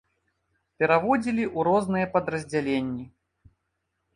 Пераводзілі 0.83 1.43
ў 1.47 1.67
розныя 1.69 2.09
падраздзяленні. 2.15 3.05